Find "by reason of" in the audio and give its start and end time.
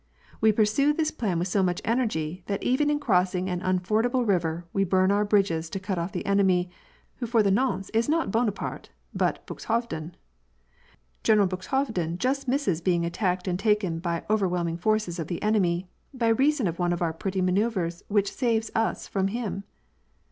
16.11-16.79